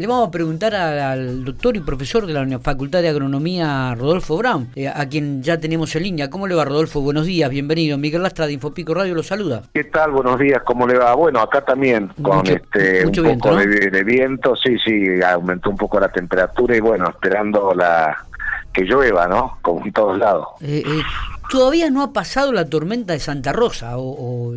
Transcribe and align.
Le 0.00 0.06
vamos 0.06 0.28
a 0.28 0.30
preguntar 0.30 0.74
al, 0.74 1.44
doctor 1.44 1.76
y 1.76 1.80
profesor 1.80 2.24
de 2.24 2.32
la 2.32 2.58
Facultad 2.58 3.02
de 3.02 3.10
Agronomía, 3.10 3.94
Rodolfo 3.94 4.38
Brown, 4.38 4.70
eh, 4.74 4.88
a 4.88 5.06
quien 5.10 5.42
ya 5.42 5.60
tenemos 5.60 5.94
en 5.94 6.04
línea. 6.04 6.30
¿Cómo 6.30 6.46
le 6.46 6.54
va, 6.54 6.64
Rodolfo? 6.64 7.02
Buenos 7.02 7.26
días, 7.26 7.50
bienvenido. 7.50 7.98
Miguel 7.98 8.22
Lastra 8.22 8.46
de 8.46 8.54
Infopico 8.54 8.94
Radio 8.94 9.14
lo 9.14 9.22
saluda. 9.22 9.64
¿Qué 9.74 9.84
tal? 9.84 10.12
Buenos 10.12 10.38
días, 10.38 10.62
¿cómo 10.64 10.86
le 10.86 10.96
va? 10.96 11.14
Bueno, 11.14 11.40
acá 11.40 11.60
también, 11.60 12.10
con 12.22 12.46
este 12.46 13.04
un 13.04 13.38
poco 13.38 13.56
de, 13.56 14.02
viento, 14.02 14.56
sí, 14.56 14.78
sí, 14.82 15.22
aumentó 15.22 15.68
un 15.68 15.76
poco 15.76 16.00
la 16.00 16.08
temperatura 16.08 16.74
y 16.74 16.80
bueno, 16.80 17.10
esperando 17.10 17.74
la 17.74 18.24
que 18.72 18.84
llueva, 18.84 19.26
¿no? 19.28 19.58
Como 19.60 19.84
en 19.84 19.92
todos 19.92 20.18
lados. 20.18 20.46
Eh, 20.62 20.82
eh, 20.86 21.02
todavía 21.50 21.90
no 21.90 22.02
ha 22.02 22.12
pasado 22.12 22.52
la 22.52 22.64
tormenta 22.64 23.12
de 23.12 23.18
Santa 23.18 23.52
Rosa. 23.52 23.98
O, 23.98 24.54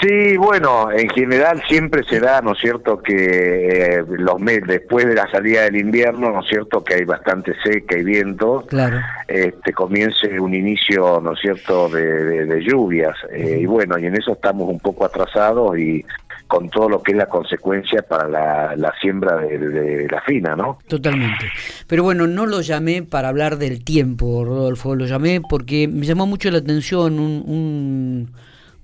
Sí, 0.00 0.36
bueno, 0.36 0.90
en 0.90 1.08
general 1.10 1.62
siempre 1.68 2.02
se 2.04 2.18
da, 2.18 2.40
¿no 2.40 2.52
es 2.52 2.58
cierto?, 2.58 3.00
que 3.00 3.14
eh, 3.14 4.04
los 4.08 4.40
meses 4.40 4.64
después 4.66 5.06
de 5.06 5.14
la 5.14 5.30
salida 5.30 5.62
del 5.62 5.76
invierno, 5.76 6.32
¿no 6.32 6.40
es 6.40 6.48
cierto?, 6.48 6.82
que 6.82 6.94
hay 6.94 7.04
bastante 7.04 7.54
seca 7.62 7.96
y 7.96 8.02
viento, 8.02 8.64
claro. 8.66 8.98
este, 9.28 9.72
comience 9.72 10.40
un 10.40 10.54
inicio, 10.54 11.20
¿no 11.20 11.34
es 11.34 11.40
cierto?, 11.40 11.88
de, 11.88 12.62
lluvias. 12.66 13.16
Eh, 13.30 13.58
y 13.60 13.66
bueno, 13.66 13.98
y 13.98 14.06
en 14.06 14.16
eso 14.16 14.32
estamos 14.32 14.68
un 14.68 14.80
poco 14.80 15.04
atrasados 15.04 15.78
y 15.78 16.04
con 16.52 16.68
todo 16.68 16.86
lo 16.86 17.02
que 17.02 17.12
es 17.12 17.16
la 17.16 17.30
consecuencia 17.30 18.02
para 18.02 18.28
la, 18.76 18.94
siembra 19.00 19.36
de, 19.36 20.06
la 20.10 20.20
fina, 20.20 20.54
¿no? 20.54 20.76
Totalmente. 20.86 21.46
Pero 21.86 22.02
bueno, 22.02 22.26
no 22.26 22.44
lo 22.44 22.60
llamé 22.60 23.02
para 23.02 23.28
hablar 23.28 23.56
del 23.56 23.82
tiempo, 23.82 24.44
Rodolfo, 24.44 24.94
lo 24.94 25.06
llamé 25.06 25.40
porque 25.40 25.88
me 25.88 26.04
llamó 26.04 26.26
mucho 26.26 26.50
la 26.50 26.58
atención 26.58 27.18
un, 27.18 28.28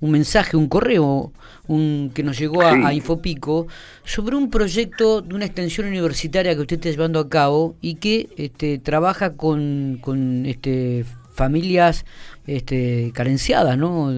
un, 0.01 0.11
mensaje, 0.11 0.57
un 0.57 0.67
correo 0.67 1.31
un, 1.67 2.09
que 2.11 2.23
nos 2.23 2.39
llegó 2.39 2.63
a, 2.63 2.91
Infopico 2.91 3.67
sobre 4.03 4.35
un 4.35 4.49
proyecto 4.49 5.21
de 5.21 5.35
una 5.35 5.45
extensión 5.45 5.85
universitaria 5.85 6.55
que 6.55 6.61
usted 6.61 6.77
está 6.77 6.89
llevando 6.89 7.19
a 7.19 7.29
cabo 7.29 7.75
y 7.81 7.95
que 7.95 8.29
este, 8.37 8.79
trabaja 8.79 9.35
con, 9.35 9.99
con 10.01 10.47
este, 10.47 11.05
familias 11.39 12.05
este, 12.45 13.11
carenciadas, 13.13 13.77
¿no? 13.77 14.11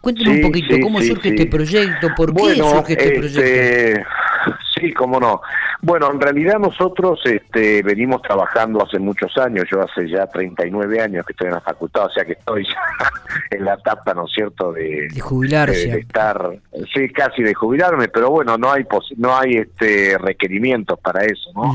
Cuéntenos 0.00 0.34
un 0.34 0.42
poquito, 0.42 0.74
¿cómo 0.82 1.00
surge 1.00 1.28
este 1.28 1.46
proyecto? 1.46 2.08
¿Por 2.16 2.34
qué 2.34 2.56
surge 2.56 2.92
este, 2.94 3.06
este 3.06 3.18
proyecto? 3.20 4.00
Sí, 4.84 4.92
cómo 4.92 5.18
no. 5.18 5.40
Bueno, 5.80 6.10
en 6.10 6.20
realidad 6.20 6.58
nosotros 6.58 7.20
este, 7.24 7.82
venimos 7.82 8.22
trabajando 8.22 8.82
hace 8.82 8.98
muchos 8.98 9.36
años, 9.38 9.64
yo 9.70 9.82
hace 9.82 10.08
ya 10.08 10.26
39 10.26 11.00
años 11.00 11.24
que 11.26 11.32
estoy 11.32 11.48
en 11.48 11.54
la 11.54 11.60
facultad, 11.60 12.06
o 12.06 12.10
sea 12.10 12.24
que 12.24 12.32
estoy 12.32 12.64
ya 12.64 13.08
en 13.50 13.64
la 13.64 13.74
etapa, 13.74 14.14
¿no 14.14 14.26
es 14.26 14.32
cierto?, 14.32 14.72
de, 14.72 15.08
de 15.08 15.20
jubilarse. 15.20 15.88
De, 15.88 15.98
estar, 16.00 16.50
sí, 16.92 17.08
casi 17.10 17.42
de 17.42 17.54
jubilarme, 17.54 18.08
pero 18.08 18.30
bueno, 18.30 18.58
no 18.58 18.70
hay 18.72 18.84
no 19.16 19.36
hay 19.36 19.56
este 19.56 20.18
requerimientos 20.18 20.98
para 21.00 21.24
eso, 21.24 21.50
¿no? 21.54 21.74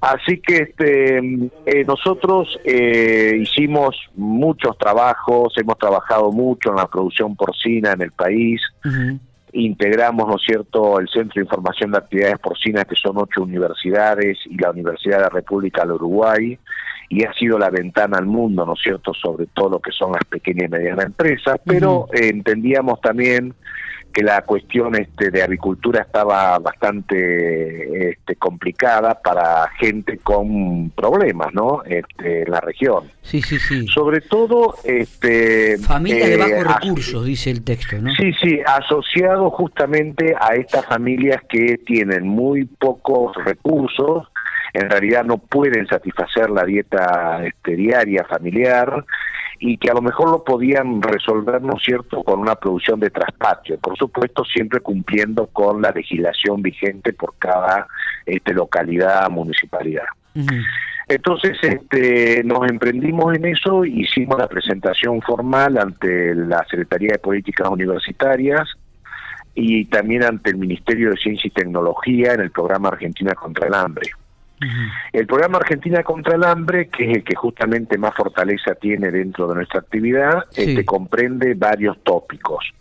Así 0.00 0.38
que 0.38 0.58
este 0.58 1.18
eh, 1.18 1.84
nosotros 1.86 2.58
eh, 2.64 3.36
hicimos 3.40 3.96
muchos 4.14 4.76
trabajos, 4.78 5.52
hemos 5.56 5.78
trabajado 5.78 6.30
mucho 6.30 6.70
en 6.70 6.76
la 6.76 6.86
producción 6.86 7.36
porcina 7.36 7.92
en 7.92 8.02
el 8.02 8.12
país 8.12 8.60
integramos, 9.52 10.26
¿no 10.26 10.36
es 10.36 10.42
cierto?, 10.46 10.98
el 10.98 11.08
Centro 11.08 11.34
de 11.36 11.42
Información 11.42 11.92
de 11.92 11.98
Actividades 11.98 12.38
Porcinas, 12.38 12.84
que 12.84 12.96
son 12.96 13.18
ocho 13.18 13.42
universidades, 13.42 14.38
y 14.46 14.56
la 14.56 14.70
Universidad 14.70 15.18
de 15.18 15.22
la 15.24 15.28
República 15.28 15.82
del 15.82 15.92
Uruguay, 15.92 16.58
y 17.08 17.24
ha 17.24 17.32
sido 17.34 17.58
la 17.58 17.68
ventana 17.68 18.18
al 18.18 18.26
mundo, 18.26 18.64
¿no 18.64 18.72
es 18.72 18.80
cierto?, 18.82 19.12
sobre 19.12 19.46
todo 19.46 19.70
lo 19.70 19.80
que 19.80 19.92
son 19.92 20.12
las 20.12 20.24
pequeñas 20.24 20.66
y 20.66 20.70
medianas 20.70 21.06
empresas, 21.06 21.60
pero 21.64 22.08
entendíamos 22.12 23.00
también 23.00 23.54
que 24.12 24.22
la 24.22 24.42
cuestión 24.42 24.94
este, 24.94 25.30
de 25.30 25.42
agricultura 25.42 26.02
estaba 26.02 26.58
bastante 26.58 28.10
este, 28.10 28.36
complicada 28.36 29.20
para 29.20 29.68
gente 29.78 30.18
con 30.18 30.90
problemas, 30.90 31.52
¿no? 31.54 31.82
Este, 31.84 32.42
en 32.42 32.50
la 32.50 32.60
región. 32.60 33.04
Sí, 33.22 33.42
sí, 33.42 33.58
sí. 33.58 33.86
Sobre 33.88 34.20
todo, 34.20 34.74
este, 34.84 35.78
familias 35.78 36.28
de 36.28 36.36
bajos 36.36 36.52
eh, 36.52 36.64
recursos, 36.64 37.24
dice 37.24 37.50
el 37.50 37.64
texto, 37.64 37.98
¿no? 38.00 38.14
Sí, 38.14 38.32
sí, 38.40 38.60
asociado 38.66 39.50
justamente 39.50 40.34
a 40.38 40.54
estas 40.54 40.84
familias 40.86 41.42
que 41.48 41.78
tienen 41.78 42.26
muy 42.26 42.64
pocos 42.64 43.34
recursos 43.44 44.28
en 44.74 44.88
realidad 44.88 45.24
no 45.24 45.38
pueden 45.38 45.86
satisfacer 45.86 46.48
la 46.50 46.64
dieta 46.64 47.44
este, 47.44 47.76
diaria 47.76 48.24
familiar 48.24 49.04
y 49.64 49.76
que 49.76 49.90
a 49.90 49.94
lo 49.94 50.02
mejor 50.02 50.28
lo 50.28 50.42
podían 50.42 51.00
resolver, 51.00 51.62
¿no 51.62 51.74
es 51.76 51.84
cierto?, 51.84 52.24
con 52.24 52.40
una 52.40 52.56
producción 52.56 52.98
de 52.98 53.10
traspatio, 53.10 53.78
por 53.78 53.96
supuesto 53.96 54.44
siempre 54.44 54.80
cumpliendo 54.80 55.46
con 55.46 55.80
la 55.80 55.92
legislación 55.92 56.60
vigente 56.62 57.12
por 57.12 57.34
cada 57.38 57.86
este, 58.26 58.54
localidad, 58.54 59.30
municipalidad. 59.30 60.02
Entonces 61.06 61.56
este, 61.62 62.42
nos 62.42 62.68
emprendimos 62.68 63.36
en 63.36 63.44
eso, 63.44 63.84
hicimos 63.84 64.36
la 64.36 64.48
presentación 64.48 65.22
formal 65.22 65.78
ante 65.78 66.34
la 66.34 66.66
Secretaría 66.68 67.12
de 67.12 67.18
Políticas 67.20 67.68
Universitarias 67.68 68.68
y 69.54 69.84
también 69.84 70.24
ante 70.24 70.50
el 70.50 70.56
Ministerio 70.56 71.10
de 71.10 71.16
Ciencia 71.18 71.46
y 71.46 71.50
Tecnología 71.50 72.32
en 72.32 72.40
el 72.40 72.50
programa 72.50 72.88
Argentina 72.88 73.32
contra 73.36 73.68
el 73.68 73.74
Hambre. 73.74 74.10
El 75.12 75.26
programa 75.26 75.58
Argentina 75.58 76.02
contra 76.02 76.36
el 76.36 76.44
Hambre, 76.44 76.88
que 76.88 77.10
es 77.10 77.16
el 77.18 77.24
que 77.24 77.34
justamente 77.34 77.98
más 77.98 78.14
fortaleza 78.14 78.74
tiene 78.74 79.10
dentro 79.10 79.46
de 79.48 79.56
nuestra 79.56 79.80
actividad, 79.80 80.44
este, 80.54 80.84
comprende 80.84 81.54
varios 81.54 82.02
tópicos. 82.02 82.72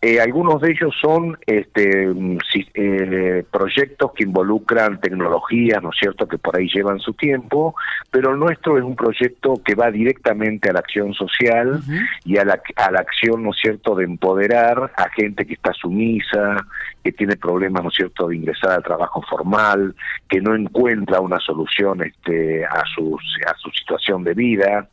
Eh, 0.00 0.20
algunos 0.20 0.60
de 0.60 0.70
ellos 0.70 0.94
son 1.00 1.36
este, 1.44 2.06
mm, 2.06 2.38
eh, 2.74 3.44
proyectos 3.50 4.12
que 4.12 4.22
involucran 4.22 5.00
tecnologías, 5.00 5.82
¿no 5.82 5.90
es 5.90 5.96
cierto?, 5.98 6.28
que 6.28 6.38
por 6.38 6.56
ahí 6.56 6.68
llevan 6.72 7.00
su 7.00 7.14
tiempo, 7.14 7.74
pero 8.08 8.30
el 8.30 8.38
nuestro 8.38 8.78
es 8.78 8.84
un 8.84 8.94
proyecto 8.94 9.60
que 9.64 9.74
va 9.74 9.90
directamente 9.90 10.70
a 10.70 10.74
la 10.74 10.78
acción 10.78 11.14
social 11.14 11.80
y 12.24 12.36
a 12.36 12.44
la, 12.44 12.60
a 12.76 12.92
la 12.92 13.00
acción, 13.00 13.42
¿no 13.42 13.50
es 13.50 13.56
cierto?, 13.60 13.96
de 13.96 14.04
empoderar 14.04 14.92
a 14.96 15.08
gente 15.10 15.44
que 15.44 15.54
está 15.54 15.72
sumisa, 15.72 16.64
que 17.08 17.16
tiene 17.16 17.36
problemas, 17.36 17.82
¿no 17.82 17.88
es 17.88 17.94
cierto?, 17.94 18.28
de 18.28 18.36
ingresar 18.36 18.72
al 18.72 18.82
trabajo 18.82 19.22
formal, 19.22 19.94
que 20.28 20.42
no 20.42 20.54
encuentra 20.54 21.20
una 21.20 21.38
solución 21.38 22.02
este, 22.02 22.66
a, 22.66 22.82
su, 22.94 23.18
a 23.46 23.56
su 23.56 23.70
situación 23.70 24.24
de 24.24 24.34
vida, 24.34 24.88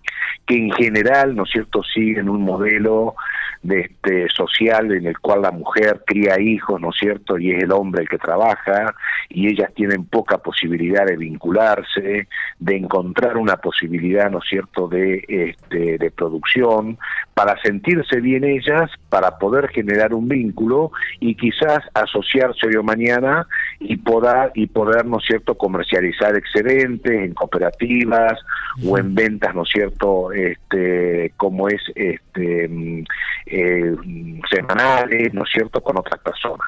que 0.48 0.56
en 0.56 0.72
general, 0.72 1.36
¿no 1.36 1.44
es 1.44 1.52
cierto?, 1.52 1.84
siguen 1.84 2.30
un 2.30 2.44
modelo 2.44 3.16
de 3.64 3.82
este 3.82 4.30
social 4.30 4.92
en 4.92 5.08
el 5.08 5.18
cual 5.20 5.42
la 5.42 5.52
mujer 5.52 6.04
cría 6.06 6.40
hijos, 6.40 6.80
¿no 6.80 6.92
es 6.92 6.98
cierto? 7.00 7.38
Y 7.38 7.52
es 7.52 7.64
el 7.64 7.72
hombre 7.72 8.04
el 8.04 8.10
que 8.10 8.20
trabaja 8.20 8.94
y 9.28 9.48
ellas 9.48 9.74
tienen 9.74 10.06
poca 10.06 10.38
posibilidad 10.38 11.06
de 11.06 11.18
vincularse, 11.18 12.28
de 12.60 12.78
encontrar 12.78 13.38
una 13.38 13.58
posibilidad, 13.58 14.30
¿no 14.30 14.38
es 14.38 14.48
cierto?, 14.48 14.88
de 14.88 15.26
este, 15.28 15.98
de 15.98 16.12
producción 16.12 16.98
para 17.34 17.60
sentirse 17.62 18.22
bien 18.22 18.44
ellas, 18.46 18.90
para 19.10 19.38
poder 19.38 19.68
generar 19.70 20.14
un 20.14 20.28
vínculo 20.28 20.92
y 21.20 21.36
quizás 21.36 21.80
asociarse 22.06 22.68
hoy 22.68 22.76
o 22.76 22.84
mañana 22.84 23.46
y 23.80 23.98
poder 23.98 24.52
y 24.56 24.68
poder, 24.68 25.06
¿no 25.06 25.18
es 25.18 25.26
cierto?, 25.26 25.56
comercializar 25.56 26.36
excedentes 26.36 27.12
en 27.12 27.34
cooperativas 27.34 28.40
o 28.86 28.98
en 28.98 29.14
ventas, 29.14 29.54
¿no 29.54 29.64
es 29.64 29.70
cierto?, 29.70 30.32
este 30.32 31.34
como 31.38 31.68
es 31.68 31.82
este 31.96 32.68
mm, 32.68 33.04
eh, 33.46 33.96
semanales, 34.50 35.34
¿no 35.34 35.44
es 35.44 35.50
cierto?, 35.52 35.82
con 35.82 35.98
otras 35.98 36.20
personas. 36.22 36.68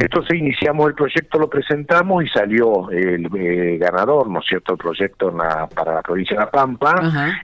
Entonces 0.00 0.38
iniciamos 0.38 0.88
el 0.88 0.94
proyecto, 0.94 1.38
lo 1.38 1.50
presentamos 1.50 2.24
y 2.24 2.28
salió 2.28 2.90
el 2.90 3.28
eh, 3.36 3.76
ganador, 3.78 4.28
¿no 4.30 4.40
es 4.40 4.46
cierto?, 4.46 4.72
el 4.72 4.78
proyecto 4.78 5.36
para 5.74 5.94
la 5.94 6.02
provincia 6.02 6.36
de 6.36 6.44
La 6.44 6.50
Pampa 6.50 6.94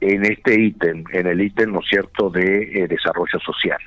en 0.01 0.25
este 0.25 0.59
ítem, 0.59 1.05
en 1.13 1.27
el 1.27 1.41
ítem, 1.43 1.73
¿no 1.73 1.81
es 1.81 1.89
cierto?, 1.89 2.31
de 2.31 2.85
eh, 2.85 2.89
desarrollo 2.89 3.39
social. 3.41 3.79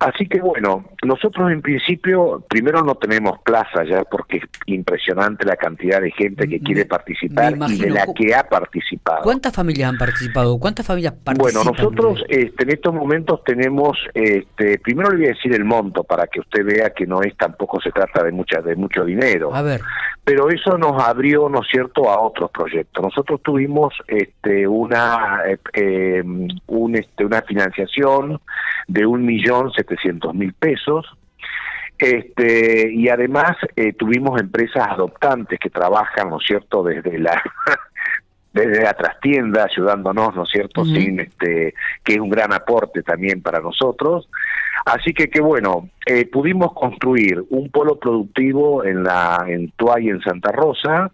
Así 0.00 0.28
que 0.28 0.40
bueno, 0.40 0.84
nosotros 1.04 1.50
en 1.50 1.60
principio, 1.60 2.44
primero 2.48 2.82
no 2.82 2.94
tenemos 2.94 3.40
plaza 3.40 3.82
ya 3.84 4.04
porque 4.04 4.36
es 4.36 4.44
impresionante 4.66 5.44
la 5.44 5.56
cantidad 5.56 6.00
de 6.00 6.12
gente 6.12 6.46
que 6.48 6.60
quiere 6.60 6.84
participar 6.84 7.54
y 7.68 7.78
de 7.78 7.90
la 7.90 8.06
que 8.14 8.32
ha 8.32 8.48
participado. 8.48 9.22
¿Cuántas 9.24 9.52
familias 9.52 9.90
han 9.90 9.98
participado? 9.98 10.56
¿Cuántas 10.58 10.86
familias 10.86 11.14
participan? 11.14 11.64
Bueno, 11.64 11.72
nosotros 11.72 12.24
este, 12.28 12.62
en 12.62 12.70
estos 12.70 12.94
momentos 12.94 13.42
tenemos, 13.42 13.98
este, 14.14 14.78
primero 14.78 15.10
le 15.10 15.16
voy 15.16 15.26
a 15.26 15.30
decir 15.30 15.52
el 15.52 15.64
monto 15.64 16.04
para 16.04 16.28
que 16.28 16.38
usted 16.40 16.64
vea 16.64 16.90
que 16.90 17.04
no 17.04 17.20
es 17.22 17.36
tampoco 17.36 17.80
se 17.80 17.90
trata 17.90 18.22
de 18.22 18.30
mucha, 18.30 18.60
de 18.60 18.76
mucho 18.76 19.04
dinero. 19.04 19.52
A 19.52 19.62
ver. 19.62 19.80
Pero 20.22 20.48
eso 20.48 20.78
nos 20.78 21.02
abrió, 21.02 21.48
¿no 21.48 21.62
es 21.62 21.68
cierto?, 21.70 22.08
a 22.08 22.20
otros 22.20 22.52
proyectos. 22.52 23.02
Nosotros 23.02 23.40
tuvimos 23.42 23.94
este, 24.06 24.68
una, 24.68 25.40
eh, 25.44 25.58
eh, 25.72 26.22
un, 26.66 26.94
este, 26.94 27.24
una 27.24 27.42
financiación 27.42 28.40
de 28.88 29.06
un 29.06 29.24
millón 29.24 29.72
setecientos 29.72 30.34
mil 30.34 30.52
pesos. 30.54 31.06
Este, 31.98 32.92
y 32.92 33.08
además 33.08 33.56
eh, 33.74 33.92
tuvimos 33.92 34.40
empresas 34.40 34.86
adoptantes 34.88 35.58
que 35.58 35.70
trabajan, 35.70 36.30
¿no 36.30 36.38
es 36.38 36.46
cierto?, 36.46 36.82
desde 36.82 37.18
la 37.18 37.42
desde 38.52 38.82
la 38.82 38.94
trastienda 38.94 39.64
ayudándonos, 39.64 40.34
¿no 40.34 40.44
es 40.44 40.50
cierto? 40.50 40.84
Sin 40.84 41.20
este 41.20 41.74
que 42.02 42.14
es 42.14 42.18
un 42.18 42.30
gran 42.30 42.52
aporte 42.52 43.02
también 43.02 43.42
para 43.42 43.60
nosotros. 43.60 44.28
Así 44.84 45.12
que 45.12 45.28
que 45.28 45.40
bueno, 45.40 45.90
eh, 46.06 46.26
pudimos 46.26 46.72
construir 46.72 47.44
un 47.50 47.70
polo 47.70 47.98
productivo 47.98 48.84
en 48.84 49.04
la 49.04 49.44
en 49.46 49.70
Tuay 49.72 50.08
en 50.08 50.20
Santa 50.22 50.50
Rosa 50.52 51.10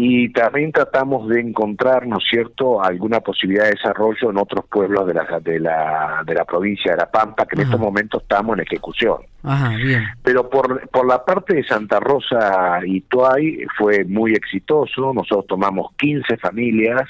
y 0.00 0.28
también 0.28 0.70
tratamos 0.70 1.28
de 1.28 1.40
encontrar, 1.40 2.06
¿no 2.06 2.18
es 2.18 2.24
cierto?, 2.30 2.80
alguna 2.80 3.18
posibilidad 3.18 3.64
de 3.64 3.72
desarrollo 3.72 4.30
en 4.30 4.36
otros 4.36 4.64
pueblos 4.66 5.08
de 5.08 5.14
la, 5.14 5.40
de 5.42 5.58
la, 5.58 6.22
de 6.24 6.34
la 6.34 6.44
provincia 6.44 6.92
de 6.92 6.98
La 6.98 7.10
Pampa, 7.10 7.44
que 7.46 7.56
en 7.56 7.62
estos 7.62 7.80
momentos 7.80 8.22
estamos 8.22 8.56
en 8.56 8.62
ejecución. 8.62 9.16
Ajá, 9.42 9.70
bien. 9.70 10.04
Pero 10.22 10.48
por, 10.48 10.88
por 10.90 11.04
la 11.04 11.24
parte 11.24 11.56
de 11.56 11.64
Santa 11.64 11.98
Rosa 11.98 12.78
y 12.86 13.00
Tuay 13.00 13.66
fue 13.76 14.04
muy 14.04 14.34
exitoso, 14.34 15.12
nosotros 15.12 15.48
tomamos 15.48 15.92
15 15.96 16.36
familias, 16.36 17.08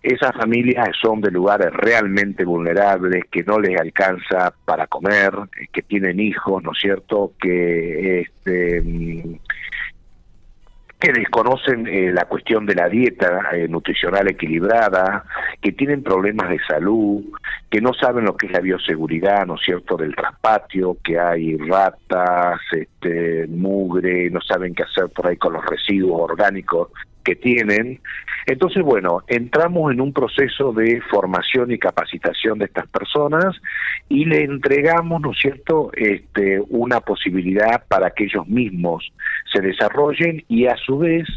esas 0.00 0.32
familias 0.36 0.90
son 1.02 1.20
de 1.20 1.32
lugares 1.32 1.72
realmente 1.72 2.44
vulnerables, 2.44 3.24
que 3.32 3.42
no 3.42 3.58
les 3.58 3.76
alcanza 3.76 4.54
para 4.64 4.86
comer, 4.86 5.32
que 5.72 5.82
tienen 5.82 6.20
hijos, 6.20 6.62
¿no 6.62 6.70
es 6.70 6.78
cierto?, 6.78 7.32
que 7.40 8.20
este, 8.20 8.80
que 11.00 11.12
desconocen 11.12 11.86
eh, 11.86 12.12
la 12.12 12.26
cuestión 12.26 12.66
de 12.66 12.74
la 12.74 12.88
dieta 12.88 13.48
eh, 13.52 13.66
nutricional 13.68 14.28
equilibrada, 14.28 15.24
que 15.60 15.72
tienen 15.72 16.02
problemas 16.02 16.50
de 16.50 16.58
salud, 16.68 17.24
que 17.70 17.80
no 17.80 17.94
saben 17.94 18.26
lo 18.26 18.36
que 18.36 18.46
es 18.46 18.52
la 18.52 18.60
bioseguridad, 18.60 19.46
¿no 19.46 19.54
es 19.54 19.62
cierto?, 19.64 19.96
del 19.96 20.14
traspatio, 20.14 20.98
que 21.02 21.18
hay 21.18 21.56
ratas, 21.56 22.60
este, 22.72 23.46
mugre, 23.48 24.28
no 24.30 24.40
saben 24.42 24.74
qué 24.74 24.82
hacer 24.82 25.08
por 25.08 25.26
ahí 25.26 25.36
con 25.36 25.54
los 25.54 25.64
residuos 25.64 26.20
orgánicos 26.30 26.88
que 27.24 27.36
tienen. 27.36 28.00
Entonces, 28.46 28.82
bueno, 28.82 29.22
entramos 29.28 29.92
en 29.92 30.00
un 30.00 30.12
proceso 30.12 30.72
de 30.72 31.00
formación 31.10 31.70
y 31.70 31.78
capacitación 31.78 32.58
de 32.58 32.66
estas 32.66 32.88
personas 32.88 33.56
y 34.08 34.24
le 34.24 34.44
entregamos, 34.44 35.20
¿no 35.20 35.32
es 35.32 35.38
cierto?, 35.38 35.90
este, 35.94 36.60
una 36.68 37.00
posibilidad 37.00 37.84
para 37.86 38.10
que 38.10 38.24
ellos 38.24 38.46
mismos 38.48 39.12
se 39.52 39.60
desarrollen 39.60 40.44
y 40.48 40.66
a 40.66 40.76
su 40.76 40.98
vez 40.98 41.28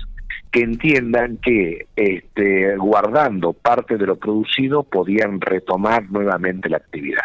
que 0.51 0.61
entiendan 0.61 1.37
que 1.37 1.87
este, 1.95 2.77
guardando 2.77 3.53
parte 3.53 3.97
de 3.97 4.05
lo 4.05 4.17
producido 4.17 4.83
podían 4.83 5.41
retomar 5.41 6.09
nuevamente 6.11 6.69
la 6.69 6.77
actividad. 6.77 7.23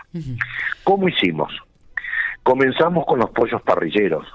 ¿Cómo 0.82 1.08
hicimos? 1.08 1.52
Comenzamos 2.42 3.04
con 3.04 3.18
los 3.18 3.30
pollos 3.30 3.60
parrilleros 3.62 4.26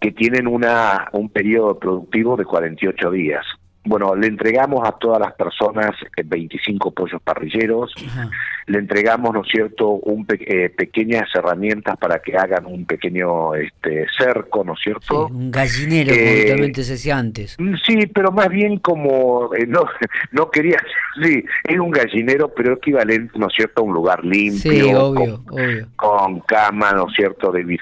que 0.00 0.12
tienen 0.12 0.46
una, 0.46 1.08
un 1.12 1.28
periodo 1.28 1.78
productivo 1.78 2.36
de 2.36 2.44
48 2.44 3.10
días. 3.10 3.44
Bueno, 3.84 4.14
le 4.14 4.26
entregamos 4.26 4.86
a 4.86 4.92
todas 4.92 5.18
las 5.18 5.32
personas 5.32 5.92
25 6.22 6.90
pollos 6.90 7.22
parrilleros, 7.22 7.94
le 8.66 8.78
entregamos, 8.80 9.32
¿no 9.32 9.40
es 9.40 9.48
cierto?, 9.50 9.88
un 9.88 10.26
eh, 10.28 10.68
pequeñas 10.68 11.26
herramientas 11.34 11.96
para 11.96 12.18
que 12.18 12.36
hagan 12.36 12.66
un 12.66 12.84
pequeño 12.84 13.54
este, 13.54 14.06
cerco, 14.18 14.62
¿no 14.62 14.74
es 14.74 14.80
cierto? 14.82 15.28
un 15.28 15.50
gallinero, 15.50 16.12
como 16.12 16.74
se 16.74 16.92
decía 16.92 17.16
antes. 17.16 17.56
Mm, 17.58 17.74
sí, 17.82 18.06
pero 18.08 18.30
más 18.30 18.50
bien 18.50 18.78
como, 18.78 19.54
eh, 19.54 19.66
no, 19.66 19.84
no 20.32 20.50
quería, 20.50 20.76
sí, 21.22 21.42
es 21.64 21.78
un 21.78 21.90
gallinero, 21.90 22.52
pero 22.54 22.74
equivalente, 22.74 23.38
¿no 23.38 23.46
es 23.46 23.54
cierto?, 23.54 23.80
a 23.80 23.84
un 23.84 23.94
lugar 23.94 24.22
limpio, 24.22 25.14
con, 25.14 25.44
con, 25.96 26.40
cama, 26.40 26.92
¿no 26.92 27.06
es 27.08 27.14
cierto?, 27.16 27.50
de, 27.52 27.78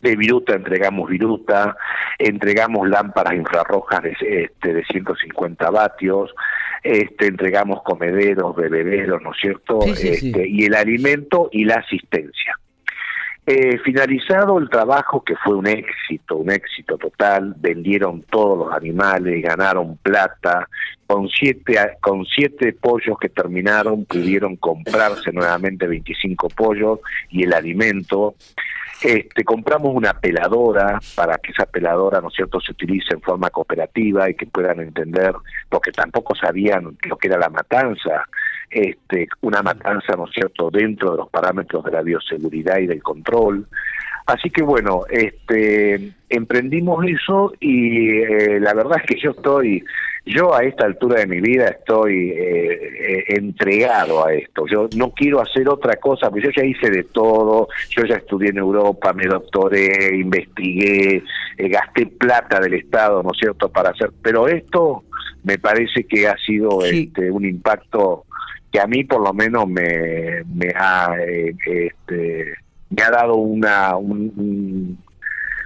de 0.00 0.16
viruta 0.16 0.54
entregamos 0.54 1.08
viruta, 1.08 1.76
entregamos 2.18 2.88
lámparas 2.88 3.34
infrarrojas 3.34 4.02
de, 4.02 4.16
este, 4.20 4.74
de 4.74 4.84
150 4.84 5.70
vatios, 5.70 6.34
este, 6.82 7.26
entregamos 7.26 7.82
comederos, 7.82 8.56
bebederos, 8.56 9.20
¿no 9.22 9.32
es 9.32 9.38
cierto? 9.40 9.80
este, 9.82 10.48
Y 10.48 10.64
el 10.64 10.74
alimento 10.74 11.48
y 11.52 11.64
la 11.64 11.76
asistencia. 11.76 12.56
Eh, 13.46 13.78
finalizado 13.78 14.58
el 14.58 14.68
trabajo, 14.68 15.24
que 15.24 15.34
fue 15.34 15.56
un 15.56 15.66
éxito, 15.66 16.36
un 16.36 16.52
éxito 16.52 16.96
total, 16.98 17.54
vendieron 17.58 18.22
todos 18.22 18.66
los 18.66 18.76
animales, 18.76 19.42
ganaron 19.42 19.96
plata, 19.96 20.68
con 21.06 21.28
siete, 21.28 21.76
con 22.00 22.24
siete 22.26 22.72
pollos 22.74 23.18
que 23.18 23.28
terminaron 23.28 24.04
pudieron 24.04 24.54
comprarse 24.56 25.32
nuevamente 25.32 25.88
25 25.88 26.48
pollos 26.50 27.00
y 27.30 27.42
el 27.42 27.52
alimento. 27.52 28.36
Este, 29.02 29.44
compramos 29.44 29.94
una 29.94 30.12
peladora 30.12 30.98
para 31.14 31.38
que 31.38 31.52
esa 31.52 31.64
peladora, 31.64 32.20
¿no 32.20 32.28
es 32.28 32.34
cierto?, 32.34 32.60
se 32.60 32.72
utilice 32.72 33.14
en 33.14 33.22
forma 33.22 33.48
cooperativa 33.48 34.28
y 34.28 34.34
que 34.34 34.46
puedan 34.46 34.80
entender, 34.80 35.34
porque 35.68 35.90
tampoco 35.90 36.34
sabían 36.34 36.96
lo 37.04 37.16
que 37.16 37.28
era 37.28 37.38
la 37.38 37.48
matanza, 37.48 38.26
este, 38.70 39.28
una 39.40 39.62
matanza, 39.62 40.14
¿no 40.16 40.26
es 40.26 40.32
cierto?, 40.32 40.70
dentro 40.70 41.12
de 41.12 41.16
los 41.18 41.28
parámetros 41.28 41.84
de 41.84 41.90
la 41.90 42.02
bioseguridad 42.02 42.78
y 42.78 42.86
del 42.86 43.02
control. 43.02 43.66
Así 44.26 44.50
que 44.50 44.62
bueno, 44.62 45.04
este, 45.10 46.12
emprendimos 46.28 47.04
eso 47.04 47.52
y 47.58 48.20
eh, 48.20 48.60
la 48.60 48.74
verdad 48.74 48.98
es 49.02 49.06
que 49.06 49.20
yo 49.20 49.30
estoy 49.32 49.82
yo 50.26 50.54
a 50.54 50.62
esta 50.62 50.84
altura 50.84 51.20
de 51.20 51.26
mi 51.26 51.40
vida 51.40 51.68
estoy 51.68 52.30
eh, 52.30 52.38
eh, 52.38 53.24
entregado 53.28 54.26
a 54.26 54.34
esto. 54.34 54.66
Yo 54.66 54.88
no 54.96 55.12
quiero 55.12 55.40
hacer 55.40 55.68
otra 55.68 55.96
cosa, 55.96 56.28
porque 56.28 56.46
yo 56.46 56.50
ya 56.54 56.64
hice 56.64 56.90
de 56.90 57.04
todo. 57.04 57.68
Yo 57.88 58.04
ya 58.04 58.16
estudié 58.16 58.50
en 58.50 58.58
Europa, 58.58 59.12
me 59.12 59.24
doctoré, 59.24 60.14
investigué, 60.16 61.22
eh, 61.56 61.68
gasté 61.68 62.06
plata 62.06 62.60
del 62.60 62.74
Estado, 62.74 63.22
¿no 63.22 63.30
es 63.32 63.38
cierto?, 63.38 63.70
para 63.70 63.90
hacer. 63.90 64.10
Pero 64.22 64.46
esto 64.46 65.04
me 65.42 65.58
parece 65.58 66.04
que 66.04 66.28
ha 66.28 66.36
sido 66.36 66.84
este, 66.84 67.30
un 67.30 67.46
impacto 67.46 68.24
que 68.70 68.80
a 68.80 68.86
mí, 68.86 69.04
por 69.04 69.22
lo 69.22 69.32
menos, 69.32 69.68
me, 69.68 70.42
me 70.54 70.72
ha 70.76 71.14
este, 71.16 72.54
me 72.90 73.02
ha 73.02 73.10
dado 73.10 73.34
una 73.34 73.94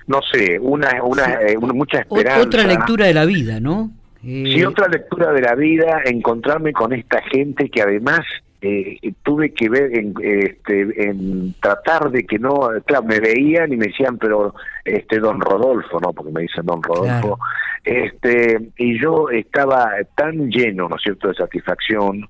no 0.06 0.20
sé, 0.30 0.58
una, 0.58 1.02
una, 1.02 1.38
una, 1.58 1.72
mucha 1.72 2.00
esperanza. 2.00 2.42
Otra 2.42 2.64
lectura 2.64 3.06
de 3.06 3.14
la 3.14 3.24
vida, 3.24 3.60
¿no? 3.60 3.90
Sí, 4.22 4.64
otra 4.64 4.88
lectura 4.88 5.32
de 5.32 5.42
la 5.42 5.54
vida, 5.54 6.00
encontrarme 6.04 6.72
con 6.72 6.92
esta 6.94 7.20
gente 7.22 7.68
que 7.68 7.82
además 7.82 8.20
eh, 8.62 8.98
tuve 9.22 9.52
que 9.52 9.68
ver 9.68 9.94
en, 9.98 10.14
este, 10.22 11.08
en 11.08 11.54
tratar 11.60 12.10
de 12.10 12.24
que 12.24 12.38
no, 12.38 12.70
claro, 12.86 13.04
me 13.04 13.20
veían 13.20 13.70
y 13.70 13.76
me 13.76 13.88
decían, 13.88 14.16
pero 14.16 14.54
este 14.82 15.18
don 15.18 15.40
Rodolfo, 15.40 16.00
no, 16.00 16.14
porque 16.14 16.32
me 16.32 16.40
dicen 16.42 16.64
don 16.64 16.82
Rodolfo, 16.82 17.38
este, 17.84 18.70
y 18.78 18.98
yo 18.98 19.28
estaba 19.28 19.90
tan 20.16 20.50
lleno, 20.50 20.88
¿no 20.88 20.96
es 20.96 21.02
cierto?, 21.02 21.28
de 21.28 21.34
satisfacción 21.34 22.26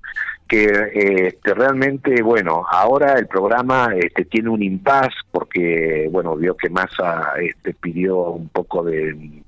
que 0.47 0.65
este, 0.93 1.53
realmente, 1.53 2.21
bueno, 2.21 2.65
ahora 2.69 3.13
el 3.13 3.27
programa 3.27 3.89
este, 3.95 4.25
tiene 4.25 4.49
un 4.49 4.61
impas 4.61 5.09
porque, 5.31 6.07
bueno, 6.11 6.35
vio 6.35 6.55
que 6.55 6.69
Massa 6.69 7.33
este, 7.41 7.73
pidió 7.73 8.29
un 8.29 8.49
poco 8.49 8.83
de 8.83 9.43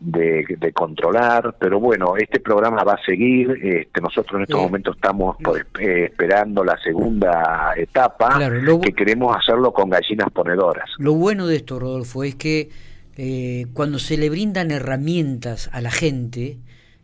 de, 0.00 0.72
controlar, 0.74 1.54
pero 1.58 1.78
bueno, 1.78 2.16
este 2.16 2.40
programa 2.40 2.82
va 2.82 2.94
a 2.94 3.04
seguir, 3.04 3.50
este, 3.62 4.00
nosotros 4.00 4.36
en 4.36 4.42
estos 4.42 4.60
momentos 4.60 4.96
estamos 4.96 5.36
eh, 5.78 6.08
esperando 6.10 6.64
la 6.64 6.78
segunda 6.78 7.74
etapa, 7.76 8.38
que 8.82 8.92
queremos 8.92 9.36
hacerlo 9.36 9.72
con 9.72 9.90
gallinas 9.90 10.30
ponedoras. 10.32 10.88
Lo 10.98 11.14
bueno 11.14 11.46
de 11.46 11.56
esto, 11.56 11.78
Rodolfo, 11.78 12.24
es 12.24 12.34
que 12.34 12.70
eh, 13.16 13.66
cuando 13.74 13.98
se 13.98 14.16
le 14.16 14.30
brindan 14.30 14.70
herramientas 14.70 15.68
a 15.72 15.80
la 15.80 15.90
gente, 15.90 16.58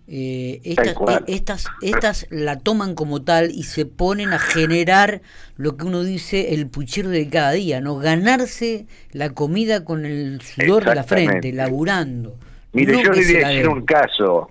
eh, 0.08 0.60
estas, 0.62 0.94
estas, 1.26 1.66
estas 1.82 2.26
la 2.30 2.58
toman 2.60 2.94
como 2.94 3.22
tal 3.22 3.50
y 3.50 3.64
se 3.64 3.86
ponen 3.86 4.32
a 4.32 4.38
generar 4.38 5.20
lo 5.56 5.76
que 5.76 5.84
uno 5.84 6.04
dice 6.04 6.54
el 6.54 6.68
puchero 6.68 7.08
de 7.08 7.28
cada 7.28 7.52
día, 7.52 7.80
¿no? 7.80 7.96
Ganarse 7.96 8.86
la 9.10 9.30
comida 9.30 9.84
con 9.84 10.04
el 10.04 10.40
sudor 10.42 10.84
de 10.84 10.94
la 10.94 11.02
frente, 11.02 11.52
laburando. 11.52 12.36
Mire, 12.72 12.92
yo 12.92 13.12
le 13.12 13.24
voy 13.24 13.36
a 13.42 13.48
decir 13.48 13.68
un 13.68 13.84
caso. 13.84 14.50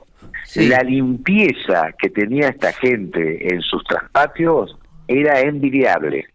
La 0.56 0.84
limpieza 0.84 1.92
que 2.00 2.10
tenía 2.10 2.50
esta 2.50 2.72
gente 2.74 3.54
en 3.54 3.62
sus 3.62 3.84
traspatios 3.84 4.78
era 5.08 5.40
envidiable. 5.42 6.26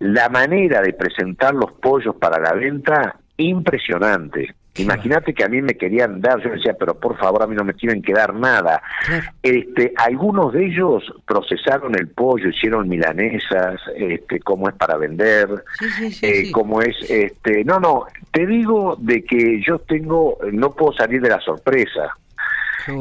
La 0.00 0.28
manera 0.28 0.80
de 0.80 0.92
presentar 0.92 1.54
los 1.54 1.72
pollos 1.72 2.16
para 2.16 2.40
la 2.40 2.52
venta, 2.54 3.16
impresionante. 3.36 4.54
Imagínate 4.76 5.34
que 5.34 5.44
a 5.44 5.48
mí 5.48 5.60
me 5.60 5.74
querían 5.74 6.20
dar, 6.20 6.42
yo 6.42 6.50
decía, 6.50 6.74
pero 6.78 6.98
por 6.98 7.18
favor 7.18 7.42
a 7.42 7.46
mí 7.46 7.54
no 7.54 7.64
me 7.64 7.74
tienen 7.74 8.00
que 8.00 8.14
dar 8.14 8.34
nada. 8.34 8.82
Este, 9.42 9.92
algunos 9.96 10.52
de 10.52 10.66
ellos 10.66 11.02
procesaron 11.26 11.94
el 11.94 12.08
pollo, 12.08 12.48
hicieron 12.48 12.88
milanesas, 12.88 13.80
este, 13.94 14.40
cómo 14.40 14.68
es 14.68 14.74
para 14.74 14.96
vender, 14.96 15.48
eh, 16.22 16.50
cómo 16.52 16.80
es, 16.80 16.96
este, 17.10 17.64
no, 17.64 17.80
no, 17.80 18.06
te 18.30 18.46
digo 18.46 18.96
de 18.98 19.22
que 19.24 19.62
yo 19.62 19.78
tengo, 19.80 20.38
no 20.52 20.72
puedo 20.72 20.94
salir 20.94 21.20
de 21.20 21.28
la 21.28 21.40
sorpresa 21.40 22.16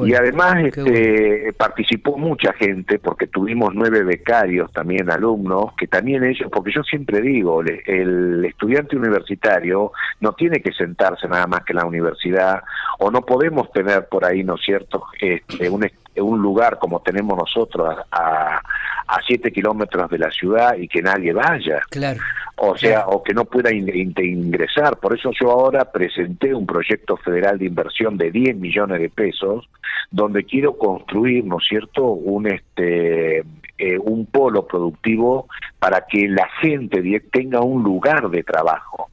y 0.06 0.14
además 0.14 0.66
este, 0.66 1.54
participó 1.58 2.18
mucha 2.18 2.54
gente, 2.54 3.00
porque 3.00 3.28
tuvimos 3.28 3.74
nueve 3.74 4.04
becarios 4.04 4.72
también, 4.72 5.10
alumnos, 5.10 5.74
que 5.78 5.88
también 5.88 6.24
ellos, 6.24 6.50
porque 6.52 6.72
yo 6.72 6.84
siempre 6.84 7.22
digo, 7.22 7.62
el 7.62 8.46
estudiante 8.46 8.96
universitario 8.96 9.92
no 10.20 10.34
tiene 10.34 10.62
que 10.62 10.72
sentarse 10.72 11.28
nada 11.28 11.48
más 11.48 11.62
que 11.64 11.74
en 11.74 11.78
la 11.78 11.86
universidad 11.86 12.62
o 13.00 13.10
no 13.12 13.22
podemos 13.22 13.72
tener 13.72 14.08
por 14.08 14.26
ahí, 14.26 14.44
¿no 14.44 14.56
es 14.56 14.62
cierto?, 14.62 15.06
este, 15.20 15.70
un, 15.70 15.90
un 16.18 16.42
lugar 16.42 16.78
como 16.80 17.02
tenemos 17.02 17.38
nosotros 17.38 17.98
a, 18.12 18.62
a 19.08 19.22
siete 19.28 19.52
kilómetros 19.52 20.10
de 20.10 20.18
la 20.18 20.32
ciudad 20.32 20.76
y 20.78 20.88
que 20.88 21.02
nadie 21.02 21.34
vaya. 21.34 21.82
Claro. 21.90 22.20
O 22.64 22.78
sea, 22.78 23.08
o 23.08 23.24
que 23.24 23.34
no 23.34 23.46
pueda 23.46 23.74
ingresar. 23.74 24.98
Por 24.98 25.18
eso 25.18 25.32
yo 25.40 25.50
ahora 25.50 25.92
presenté 25.92 26.54
un 26.54 26.68
proyecto 26.68 27.18
federal 27.18 27.58
de 27.58 27.66
inversión 27.66 28.18
de 28.18 28.30
10 28.30 28.56
millones 28.56 29.00
de 29.02 29.10
pesos, 29.10 29.68
donde 30.12 30.44
quiero 30.44 30.78
construir, 30.78 31.44
¿no 31.44 31.58
es 31.58 31.66
cierto?, 31.68 32.06
un 32.06 32.46
este 32.46 33.40
eh, 33.80 33.98
un 33.98 34.28
polo 34.28 34.68
productivo 34.68 35.48
para 35.80 36.06
que 36.08 36.28
la 36.28 36.48
gente 36.62 37.02
tenga 37.32 37.62
un 37.62 37.82
lugar 37.82 38.30
de 38.30 38.44
trabajo 38.44 39.10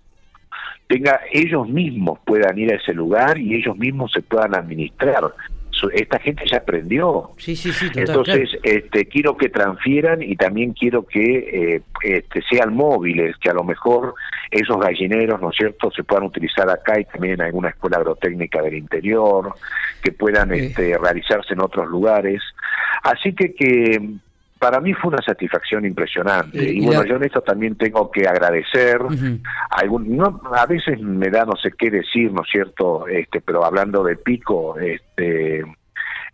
tenga 0.86 1.20
ellos 1.32 1.68
mismos 1.68 2.18
puedan 2.24 2.58
ir 2.58 2.72
a 2.72 2.76
ese 2.76 2.92
lugar 2.92 3.38
y 3.38 3.54
ellos 3.54 3.78
mismos 3.78 4.12
se 4.12 4.20
puedan 4.22 4.54
administrar 4.54 5.32
esta 5.92 6.18
gente 6.18 6.44
ya 6.46 6.58
aprendió. 6.58 7.30
Sí, 7.36 7.56
sí, 7.56 7.72
sí, 7.72 7.86
Entonces, 7.94 8.50
este, 8.62 9.06
quiero 9.06 9.36
que 9.36 9.48
transfieran 9.48 10.22
y 10.22 10.36
también 10.36 10.72
quiero 10.72 11.06
que 11.06 11.74
eh, 11.76 11.82
este, 12.02 12.42
sean 12.50 12.74
móviles, 12.74 13.36
que 13.38 13.50
a 13.50 13.54
lo 13.54 13.64
mejor 13.64 14.14
esos 14.50 14.78
gallineros, 14.78 15.40
¿no 15.40 15.50
es 15.50 15.56
cierto?, 15.56 15.90
se 15.90 16.04
puedan 16.04 16.24
utilizar 16.24 16.68
acá 16.68 16.98
y 17.00 17.04
también 17.04 17.34
en 17.34 17.42
alguna 17.42 17.70
escuela 17.70 17.98
agrotécnica 17.98 18.62
del 18.62 18.74
interior, 18.74 19.54
que 20.02 20.12
puedan 20.12 20.52
este, 20.52 20.96
realizarse 20.98 21.54
en 21.54 21.60
otros 21.60 21.88
lugares. 21.88 22.42
Así 23.02 23.32
que, 23.34 23.54
que 23.54 24.00
para 24.58 24.80
mí 24.80 24.92
fue 24.94 25.12
una 25.12 25.22
satisfacción 25.22 25.84
impresionante. 25.84 26.62
Y, 26.62 26.84
bueno, 26.84 27.04
yo 27.04 27.16
en 27.16 27.24
esto 27.24 27.40
también 27.40 27.76
tengo 27.76 28.10
que 28.10 28.26
agradecer. 28.26 29.00
algún, 29.70 30.16
no, 30.16 30.40
a 30.54 30.66
veces 30.66 31.00
me 31.00 31.28
da 31.30 31.44
no 31.44 31.56
sé 31.56 31.72
qué 31.78 31.90
decir, 31.90 32.32
¿no 32.32 32.42
es 32.42 32.50
cierto? 32.50 33.06
Este, 33.08 33.40
pero 33.40 33.64
hablando 33.64 34.02
de 34.02 34.16
Pico, 34.16 34.78
este, 34.78 35.64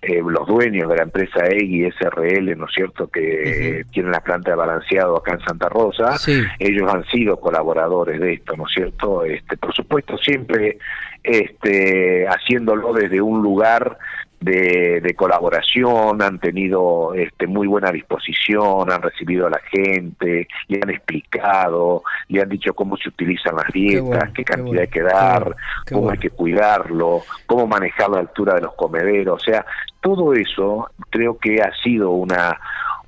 eh, 0.07 0.23
los 0.23 0.47
dueños 0.47 0.89
de 0.91 0.97
la 0.97 1.03
empresa 1.05 1.47
EGI 1.47 1.91
SRL, 1.93 2.57
¿no 2.59 2.67
es 2.67 2.75
cierto?, 2.75 3.09
que 3.09 3.85
tienen 3.91 4.13
la 4.13 4.21
planta 4.21 4.51
de 4.51 4.57
balanceado 4.57 5.17
acá 5.17 5.33
en 5.33 5.41
Santa 5.41 5.69
Rosa, 5.69 6.17
ellos 6.59 6.93
han 6.93 7.05
sido 7.07 7.39
colaboradores 7.39 8.21
de 8.21 8.35
esto, 8.35 8.55
¿no 8.57 8.67
es 8.67 8.75
cierto? 8.75 9.25
Este, 9.25 9.57
por 9.57 9.75
supuesto, 9.75 10.19
siempre 10.19 10.79
este, 11.23 12.27
haciéndolo 12.29 12.93
desde 12.93 13.23
un 13.23 13.43
lugar 13.43 13.97
de, 14.45 15.15
colaboración, 15.17 16.21
han 16.23 16.39
tenido 16.39 17.15
este, 17.15 17.47
muy 17.47 17.67
buena 17.67 17.91
disposición, 17.91 18.91
han 18.91 19.03
recibido 19.03 19.47
a 19.47 19.51
la 19.51 19.61
gente, 19.71 20.49
le 20.69 20.81
han 20.83 20.91
explicado, 20.91 22.03
le 22.29 22.43
han 22.43 22.49
dicho 22.49 22.75
cómo 22.75 22.97
se 22.97 23.09
utilizan 23.09 23.57
las 23.57 23.73
dietas, 23.73 24.31
qué, 24.35 24.45
cantidad 24.45 24.83
hay 24.83 24.89
que 24.89 25.03
dar, 25.03 25.57
cómo 25.91 26.11
hay 26.11 26.19
que 26.19 26.31
cuidarlo, 26.31 27.23
cómo 27.47 27.67
manejar 27.67 28.11
la 28.11 28.21
altura 28.21 28.55
de 28.55 28.63
los 28.63 28.75
comederos, 28.75 29.43
o 29.43 29.45
sea, 29.45 29.65
todo 30.01 30.35
eso 30.35 30.91
creo 31.11 31.39
que 31.39 31.63
ha 31.63 31.73
sido 31.83 32.11
una 32.11 32.59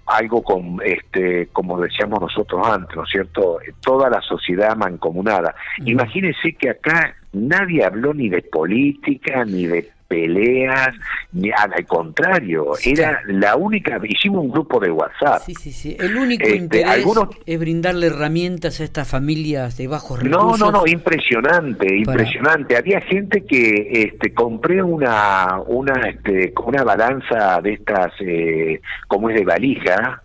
algo 0.06 0.40
con 0.40 0.78
este 0.84 1.48
como 1.52 1.80
decíamos 1.80 2.20
nosotros 2.20 2.64
antes, 2.64 2.96
¿no 2.96 3.02
es 3.02 3.10
cierto? 3.10 3.58
Toda 3.80 4.08
la 4.08 4.20
sociedad 4.20 4.76
mancomunada. 4.76 5.54
Imagínense 5.84 6.52
que 6.54 6.70
acá 6.70 7.16
nadie 7.32 7.84
habló 7.84 8.14
ni 8.14 8.28
de 8.28 8.42
política, 8.42 9.44
ni 9.44 9.66
de 9.66 9.90
peleas, 10.08 10.94
ni 11.32 11.50
al 11.50 11.86
contrario, 11.86 12.72
era 12.84 13.20
la 13.26 13.56
única, 13.56 14.00
hicimos 14.04 14.44
un 14.44 14.50
grupo 14.50 14.80
de 14.80 14.90
WhatsApp. 14.90 15.42
Sí, 15.44 15.54
sí, 15.54 15.72
sí, 15.72 15.96
el 15.98 16.16
único 16.16 16.44
este, 16.44 16.56
interés 16.56 17.06
es 17.46 17.58
brindarle 17.58 18.06
herramientas 18.08 18.80
a 18.80 18.84
estas 18.84 19.08
familias 19.08 19.76
de 19.76 19.88
bajos 19.88 20.22
recursos. 20.22 20.60
No, 20.60 20.72
no, 20.72 20.78
no, 20.78 20.86
impresionante, 20.86 21.94
impresionante. 21.96 22.76
Había 22.76 23.00
gente 23.00 23.44
que 23.44 23.90
este, 23.92 24.32
compré 24.32 24.82
una, 24.82 25.60
una, 25.66 26.08
este, 26.08 26.52
una 26.64 26.84
balanza 26.84 27.60
de 27.62 27.74
estas, 27.74 28.12
eh, 28.20 28.80
como 29.08 29.30
es 29.30 29.36
de 29.36 29.44
valija, 29.44 30.22